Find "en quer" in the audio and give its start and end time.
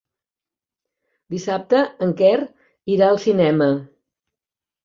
2.07-2.33